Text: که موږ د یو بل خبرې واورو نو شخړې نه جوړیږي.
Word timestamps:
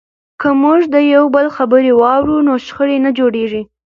که 0.41 0.49
موږ 0.61 0.81
د 0.93 0.95
یو 1.13 1.23
بل 1.35 1.47
خبرې 1.57 1.91
واورو 2.01 2.37
نو 2.47 2.53
شخړې 2.65 2.97
نه 3.05 3.11
جوړیږي. 3.17 3.61